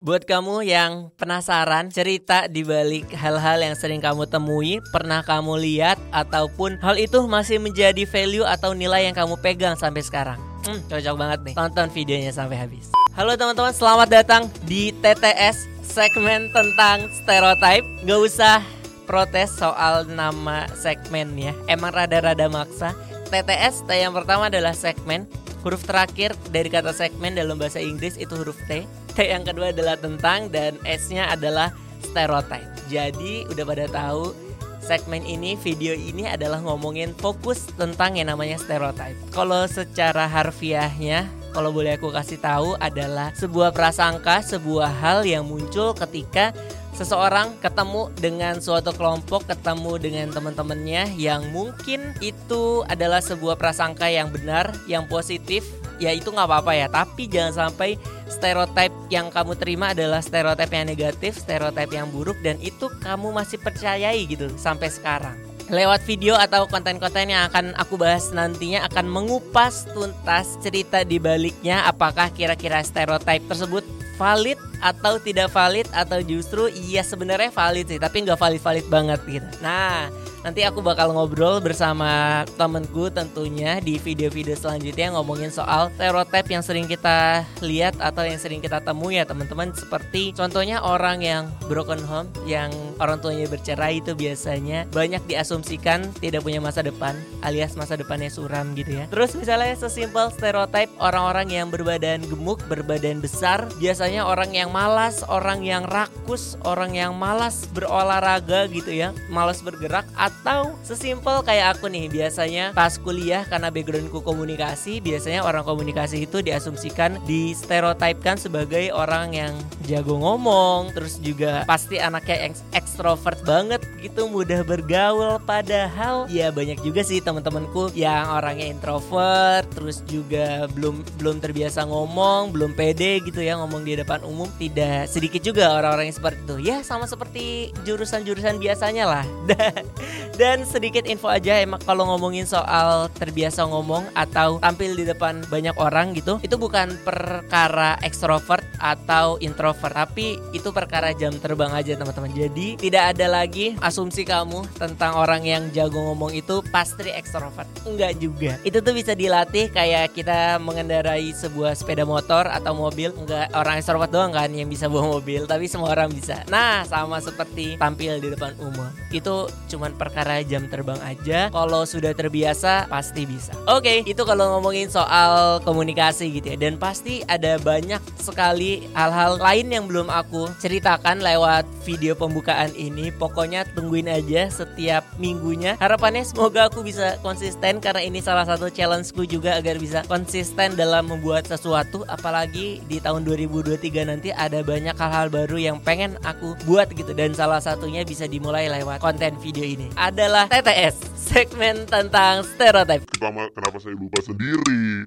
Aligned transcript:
Buat 0.00 0.24
kamu 0.24 0.64
yang 0.64 1.12
penasaran 1.20 1.92
cerita 1.92 2.48
di 2.48 2.64
balik 2.64 3.12
hal-hal 3.12 3.60
yang 3.60 3.76
sering 3.76 4.00
kamu 4.00 4.24
temui, 4.24 4.80
pernah 4.96 5.20
kamu 5.20 5.60
lihat 5.60 6.00
ataupun 6.08 6.80
hal 6.80 6.96
itu 6.96 7.20
masih 7.28 7.60
menjadi 7.60 8.08
value 8.08 8.48
atau 8.48 8.72
nilai 8.72 9.04
yang 9.04 9.12
kamu 9.12 9.36
pegang 9.44 9.76
sampai 9.76 10.00
sekarang. 10.00 10.40
Hmm, 10.64 10.80
cocok 10.88 11.16
banget 11.20 11.38
nih. 11.44 11.52
Tonton 11.52 11.92
videonya 11.92 12.32
sampai 12.32 12.56
habis. 12.56 12.88
Halo 13.12 13.36
teman-teman, 13.36 13.76
selamat 13.76 14.08
datang 14.08 14.48
di 14.64 14.88
TTS 15.04 15.68
segmen 15.84 16.48
tentang 16.56 17.04
stereotype. 17.20 17.84
Gak 18.08 18.20
usah 18.24 18.64
protes 19.04 19.52
soal 19.52 20.08
nama 20.08 20.64
segmen 20.80 21.36
ya. 21.36 21.52
Emang 21.68 21.92
rada-rada 21.92 22.48
maksa. 22.48 22.96
TTS 23.28 23.84
T 23.84 24.00
yang 24.00 24.16
pertama 24.16 24.48
adalah 24.48 24.72
segmen 24.72 25.28
Huruf 25.60 25.84
terakhir 25.84 26.32
dari 26.48 26.72
kata 26.72 26.96
segmen 26.96 27.36
dalam 27.36 27.60
bahasa 27.60 27.84
Inggris 27.84 28.16
itu 28.16 28.32
huruf 28.32 28.56
T. 28.64 28.88
Yang 29.20 29.52
kedua 29.52 29.76
adalah 29.76 29.96
tentang 30.00 30.48
dan 30.48 30.80
S-nya 30.88 31.28
adalah 31.28 31.76
stereotype. 32.00 32.68
Jadi 32.88 33.44
udah 33.52 33.64
pada 33.68 33.86
tahu 33.86 34.32
segmen 34.80 35.22
ini, 35.28 35.54
video 35.60 35.92
ini 35.92 36.24
adalah 36.24 36.58
ngomongin 36.64 37.12
fokus 37.12 37.68
tentang 37.76 38.16
yang 38.16 38.32
namanya 38.32 38.56
stereotype. 38.56 39.14
Kalau 39.30 39.68
secara 39.68 40.24
harfiahnya, 40.24 41.28
kalau 41.52 41.70
boleh 41.70 42.00
aku 42.00 42.08
kasih 42.10 42.40
tahu 42.40 42.74
adalah 42.80 43.30
sebuah 43.36 43.76
prasangka, 43.76 44.40
sebuah 44.40 44.88
hal 44.88 45.28
yang 45.28 45.44
muncul 45.44 45.92
ketika 45.92 46.56
seseorang 46.96 47.56
ketemu 47.64 48.12
dengan 48.18 48.60
suatu 48.60 48.92
kelompok, 48.92 49.48
ketemu 49.48 49.96
dengan 49.96 50.26
teman-temannya 50.34 51.16
yang 51.16 51.48
mungkin 51.54 52.12
itu 52.20 52.84
adalah 52.86 53.24
sebuah 53.24 53.56
prasangka 53.56 54.10
yang 54.10 54.28
benar, 54.28 54.70
yang 54.84 55.08
positif, 55.08 55.64
ya 56.00 56.10
itu 56.10 56.32
nggak 56.32 56.48
apa-apa 56.48 56.72
ya. 56.74 56.86
Tapi 56.88 57.28
jangan 57.28 57.68
sampai 57.68 58.00
stereotip 58.26 58.90
yang 59.12 59.28
kamu 59.28 59.54
terima 59.54 59.92
adalah 59.92 60.24
stereotip 60.24 60.72
yang 60.72 60.88
negatif, 60.88 61.38
stereotip 61.38 61.92
yang 61.92 62.08
buruk, 62.08 62.40
dan 62.40 62.56
itu 62.58 62.88
kamu 63.04 63.30
masih 63.30 63.60
percayai 63.60 64.24
gitu 64.26 64.48
sampai 64.56 64.88
sekarang 64.88 65.36
lewat 65.70 66.02
video 66.02 66.34
atau 66.34 66.66
konten-konten 66.66 67.30
yang 67.30 67.46
akan 67.46 67.78
aku 67.78 67.94
bahas 67.94 68.34
nantinya 68.34 68.82
akan 68.90 69.06
mengupas 69.06 69.86
tuntas 69.94 70.58
cerita 70.58 71.06
di 71.06 71.22
baliknya 71.22 71.86
apakah 71.86 72.26
kira-kira 72.34 72.82
stereotip 72.82 73.46
tersebut 73.46 73.86
valid 74.18 74.58
atau 74.82 75.16
tidak 75.22 75.48
valid 75.54 75.86
atau 75.94 76.18
justru 76.20 76.68
iya 76.74 77.06
sebenarnya 77.06 77.54
valid 77.54 77.86
sih 77.86 78.02
tapi 78.02 78.26
nggak 78.26 78.36
valid-valid 78.36 78.86
banget 78.90 79.20
gitu. 79.30 79.48
Nah 79.62 80.10
nanti 80.40 80.64
aku 80.64 80.80
bakal 80.80 81.12
ngobrol 81.12 81.60
bersama 81.60 82.42
temenku 82.56 83.12
tentunya 83.12 83.76
di 83.78 84.00
video-video 84.00 84.56
selanjutnya 84.56 85.12
ngomongin 85.12 85.52
soal 85.52 85.92
stereotip 85.96 86.46
yang 86.48 86.64
sering 86.64 86.88
kita 86.88 87.44
lihat 87.60 87.96
atau 88.00 88.24
yang 88.24 88.40
sering 88.40 88.64
kita 88.64 88.80
temui 88.80 89.20
ya 89.20 89.28
teman-teman. 89.28 89.72
Seperti 89.76 90.32
contohnya 90.32 90.80
orang 90.80 91.20
yang 91.20 91.44
broken 91.68 92.00
home 92.04 92.28
yang 92.48 92.72
orang 92.98 93.20
tuanya 93.20 93.46
bercerai 93.48 94.00
itu 94.00 94.16
biasanya 94.16 94.88
banyak 94.90 95.20
diasumsikan 95.28 96.08
tidak 96.18 96.44
punya 96.44 96.58
masa 96.58 96.80
depan 96.80 97.16
alias 97.44 97.76
masa 97.76 97.96
depannya 98.00 98.32
suram 98.32 98.72
gitu 98.72 98.96
ya. 98.96 99.04
Terus 99.12 99.36
misalnya 99.36 99.76
sesimpel 99.76 100.32
stereotip 100.32 100.88
orang-orang 101.00 101.52
yang 101.52 101.68
berbadan 101.68 102.24
gemuk 102.24 102.62
berbadan 102.68 103.20
besar 103.20 103.68
biasanya 103.76 104.24
orang 104.24 104.52
yang 104.56 104.72
malas 104.72 105.20
orang 105.28 105.64
yang 105.64 105.84
rakus 105.84 106.56
orang 106.64 106.96
yang 106.96 107.12
malas 107.16 107.68
berolahraga 107.74 108.70
gitu 108.70 108.90
ya 108.92 109.12
malas 109.28 109.60
bergerak 109.60 110.06
atau 110.40 110.72
sesimpel 110.86 111.42
kayak 111.44 111.76
aku 111.76 111.90
nih 111.90 112.08
biasanya 112.08 112.72
pas 112.72 112.96
kuliah 112.96 113.44
karena 113.44 113.68
backgroundku 113.68 114.24
komunikasi 114.24 115.02
biasanya 115.02 115.44
orang 115.44 115.66
komunikasi 115.66 116.24
itu 116.24 116.40
diasumsikan 116.40 117.20
di 117.28 117.52
stereotipkan 117.52 118.40
sebagai 118.40 118.88
orang 118.94 119.36
yang 119.36 119.52
jago 119.84 120.16
ngomong 120.16 120.94
terus 120.94 121.18
juga 121.18 121.66
pasti 121.66 121.98
anaknya 121.98 122.54
ekstrovert 122.72 123.42
banget 123.42 123.82
gitu 124.00 124.30
mudah 124.30 124.62
bergaul. 124.62 125.42
Padahal 125.42 126.30
ya 126.30 126.54
banyak 126.54 126.78
juga 126.80 127.02
sih 127.02 127.18
teman-temanku 127.18 127.90
yang 127.96 128.28
orangnya 128.30 128.70
introvert 128.70 129.66
terus 129.74 130.04
juga 130.06 130.70
belum 130.72 131.02
belum 131.18 131.36
terbiasa 131.42 131.84
ngomong 131.88 132.54
belum 132.54 132.76
pede 132.76 133.24
gitu 133.24 133.42
ya 133.42 133.58
ngomong 133.58 133.82
di 133.82 133.98
depan 133.98 134.22
umum. 134.22 134.46
Tidak 134.60 135.08
sedikit 135.10 135.42
juga 135.42 135.74
orang-orang 135.74 136.12
yang 136.12 136.16
seperti 136.16 136.38
itu. 136.44 136.56
Ya 136.60 136.76
sama 136.86 137.08
seperti 137.08 137.74
jurusan-jurusan 137.82 138.60
biasanya 138.60 139.04
lah 139.08 139.24
Dan 140.36 140.64
sedikit 140.64 141.04
info 141.04 141.28
aja 141.28 141.60
emang 141.60 141.80
kalau 141.84 142.08
ngomongin 142.08 142.48
soal 142.48 143.12
terbiasa 143.16 143.66
ngomong 143.68 144.08
atau 144.16 144.56
tampil 144.62 144.96
di 144.96 145.04
depan 145.04 145.44
banyak 145.52 145.76
orang 145.76 146.16
gitu, 146.16 146.40
itu 146.40 146.56
bukan 146.56 146.96
perkara 147.04 148.00
ekstrovert 148.00 148.64
atau 148.80 149.36
introvert, 149.44 149.92
tapi 149.92 150.40
itu 150.56 150.72
perkara 150.72 151.12
jam 151.12 151.36
terbang 151.36 151.70
aja 151.76 151.96
teman-teman. 151.96 152.32
Jadi 152.32 152.80
tidak 152.80 153.16
ada 153.16 153.26
lagi 153.28 153.76
asumsi 153.84 154.24
kamu 154.24 154.64
tentang 154.80 155.16
orang 155.16 155.44
yang 155.44 155.68
jago 155.76 156.00
ngomong 156.00 156.32
itu 156.32 156.64
pasti 156.72 157.12
ekstrovert. 157.12 157.68
Enggak 157.84 158.16
juga. 158.16 158.56
Itu 158.64 158.80
tuh 158.80 158.96
bisa 158.96 159.12
dilatih 159.12 159.68
kayak 159.72 160.16
kita 160.16 160.56
mengendarai 160.60 161.32
sebuah 161.36 161.76
sepeda 161.76 162.08
motor 162.08 162.48
atau 162.48 162.72
mobil. 162.72 163.12
Enggak 163.16 163.52
orang 163.52 163.76
ekstrovert 163.80 164.08
doang 164.08 164.32
kan 164.32 164.48
yang 164.52 164.68
bisa 164.68 164.88
bawa 164.88 165.20
mobil, 165.20 165.44
tapi 165.44 165.68
semua 165.68 165.92
orang 165.92 166.12
bisa. 166.12 166.42
Nah, 166.48 166.84
sama 166.88 167.20
seperti 167.20 167.76
tampil 167.76 168.18
di 168.20 168.32
depan 168.32 168.56
umum. 168.60 168.88
Itu 169.12 169.48
cuman 169.68 169.94
perkara 170.10 170.42
jam 170.42 170.66
terbang 170.66 170.98
aja. 171.06 171.54
Kalau 171.54 171.86
sudah 171.86 172.10
terbiasa 172.10 172.90
pasti 172.90 173.22
bisa. 173.30 173.54
Oke, 173.70 174.02
okay, 174.02 174.10
itu 174.10 174.26
kalau 174.26 174.58
ngomongin 174.58 174.90
soal 174.90 175.62
komunikasi 175.62 176.34
gitu 176.34 176.50
ya. 176.50 176.58
Dan 176.58 176.82
pasti 176.82 177.22
ada 177.30 177.62
banyak 177.62 178.02
sekali 178.18 178.90
hal-hal 178.98 179.38
lain 179.38 179.70
yang 179.70 179.84
belum 179.86 180.10
aku 180.10 180.50
ceritakan 180.58 181.22
lewat 181.22 181.62
video 181.86 182.18
pembukaan 182.18 182.74
ini. 182.74 183.14
Pokoknya 183.14 183.62
tungguin 183.70 184.10
aja 184.10 184.50
setiap 184.50 185.06
minggunya. 185.22 185.78
Harapannya 185.78 186.26
semoga 186.26 186.66
aku 186.66 186.82
bisa 186.82 187.14
konsisten 187.22 187.78
karena 187.78 188.02
ini 188.02 188.18
salah 188.18 188.42
satu 188.42 188.66
challengeku 188.66 189.22
juga 189.30 189.54
agar 189.62 189.78
bisa 189.78 190.02
konsisten 190.10 190.74
dalam 190.74 191.06
membuat 191.06 191.46
sesuatu 191.46 192.02
apalagi 192.10 192.82
di 192.90 192.98
tahun 192.98 193.22
2023 193.22 194.10
nanti 194.10 194.34
ada 194.34 194.66
banyak 194.66 194.98
hal-hal 194.98 195.30
baru 195.30 195.56
yang 195.56 195.78
pengen 195.78 196.18
aku 196.26 196.58
buat 196.66 196.90
gitu 196.90 197.14
dan 197.14 197.30
salah 197.30 197.62
satunya 197.62 198.02
bisa 198.02 198.26
dimulai 198.26 198.66
lewat 198.66 198.98
konten 198.98 199.38
video 199.38 199.62
ini. 199.62 199.86
Ada 200.00 200.32
adalah 200.32 200.48
TTS, 200.48 200.96
segmen 201.12 201.84
tentang 201.84 202.40
stereotip. 202.40 203.04
Pertama, 203.04 203.52
kenapa 203.52 203.76
saya 203.84 203.92
lupa 203.92 204.16
sendiri? 204.24 205.04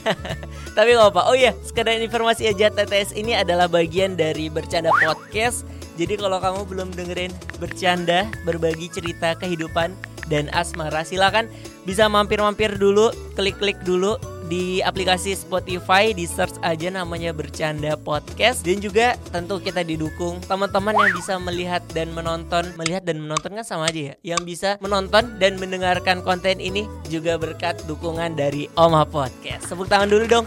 Tapi 0.80 0.96
gak 0.96 1.12
apa. 1.12 1.28
Oh 1.28 1.36
iya, 1.36 1.52
sekedar 1.60 2.00
informasi 2.00 2.48
aja 2.48 2.72
TTS 2.72 3.12
ini 3.20 3.36
adalah 3.36 3.68
bagian 3.68 4.16
dari 4.16 4.48
bercanda 4.48 4.96
podcast. 4.96 5.68
Jadi 6.00 6.16
kalau 6.16 6.40
kamu 6.40 6.60
belum 6.72 6.88
dengerin 6.96 7.36
bercanda, 7.60 8.32
berbagi 8.48 8.88
cerita 8.88 9.36
kehidupan 9.36 9.92
dan 10.32 10.48
asmara, 10.56 11.04
silakan 11.04 11.44
bisa 11.84 12.06
mampir-mampir 12.08 12.76
dulu, 12.76 13.12
klik-klik 13.36 13.78
dulu 13.84 14.16
di 14.50 14.82
aplikasi 14.82 15.38
Spotify 15.38 16.10
di 16.10 16.26
search 16.26 16.58
aja 16.66 16.90
namanya 16.90 17.30
bercanda 17.30 17.94
podcast. 17.94 18.66
Dan 18.66 18.82
juga 18.82 19.14
tentu 19.30 19.62
kita 19.62 19.86
didukung. 19.86 20.42
Teman-teman 20.42 20.92
yang 20.98 21.12
bisa 21.14 21.38
melihat 21.38 21.80
dan 21.94 22.10
menonton 22.10 22.66
melihat 22.74 23.06
dan 23.06 23.22
menonton 23.22 23.54
kan 23.54 23.64
sama 23.64 23.86
aja 23.86 24.12
ya. 24.12 24.14
Yang 24.34 24.42
bisa 24.50 24.70
menonton 24.82 25.38
dan 25.38 25.56
mendengarkan 25.62 26.26
konten 26.26 26.58
ini 26.58 26.90
juga 27.06 27.38
berkat 27.38 27.78
dukungan 27.86 28.34
dari 28.34 28.66
Oma 28.74 29.06
Podcast. 29.06 29.70
Tepuk 29.70 29.86
tangan 29.86 30.10
dulu 30.10 30.26
dong. 30.26 30.46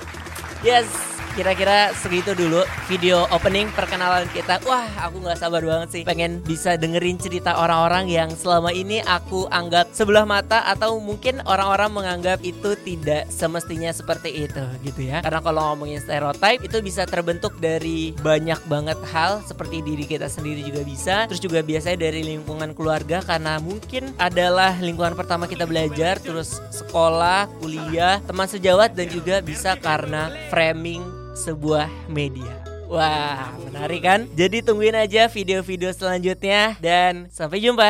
Yes 0.68 1.13
kira-kira 1.34 1.90
segitu 1.98 2.38
dulu 2.38 2.62
video 2.86 3.26
opening 3.34 3.66
perkenalan 3.74 4.30
kita. 4.30 4.62
Wah, 4.70 4.86
aku 5.02 5.18
nggak 5.18 5.42
sabar 5.42 5.66
banget 5.66 5.90
sih 5.90 6.04
pengen 6.06 6.46
bisa 6.46 6.78
dengerin 6.78 7.18
cerita 7.18 7.58
orang-orang 7.58 8.06
yang 8.06 8.30
selama 8.30 8.70
ini 8.70 9.02
aku 9.02 9.50
anggap 9.50 9.90
sebelah 9.90 10.30
mata 10.30 10.62
atau 10.70 11.02
mungkin 11.02 11.42
orang-orang 11.50 11.90
menganggap 11.90 12.38
itu 12.46 12.78
tidak 12.86 13.26
semestinya 13.34 13.90
seperti 13.90 14.46
itu 14.46 14.64
gitu 14.86 15.10
ya. 15.10 15.26
Karena 15.26 15.42
kalau 15.42 15.74
ngomongin 15.74 15.98
stereotype 16.06 16.62
itu 16.62 16.78
bisa 16.86 17.10
terbentuk 17.10 17.58
dari 17.58 18.14
banyak 18.22 18.62
banget 18.70 19.00
hal 19.10 19.42
seperti 19.42 19.82
diri 19.82 20.06
kita 20.06 20.30
sendiri 20.30 20.62
juga 20.62 20.86
bisa. 20.86 21.26
Terus 21.26 21.42
juga 21.42 21.66
biasanya 21.66 21.98
dari 21.98 22.22
lingkungan 22.22 22.78
keluarga 22.78 23.26
karena 23.26 23.58
mungkin 23.58 24.14
adalah 24.22 24.78
lingkungan 24.78 25.18
pertama 25.18 25.50
kita 25.50 25.66
belajar, 25.66 26.22
terus 26.22 26.62
sekolah, 26.70 27.50
kuliah, 27.58 28.22
teman 28.22 28.46
sejawat 28.46 28.94
dan 28.94 29.10
juga 29.10 29.42
bisa 29.42 29.74
karena 29.80 30.30
framing 30.54 31.23
sebuah 31.36 31.90
media. 32.10 32.74
Wah, 32.88 33.52
menarik 33.58 34.06
kan? 34.06 34.30
Jadi 34.38 34.62
tungguin 34.62 34.94
aja 34.94 35.26
video-video 35.26 35.90
selanjutnya 35.92 36.78
dan 36.78 37.26
sampai 37.34 37.58
jumpa. 37.58 37.90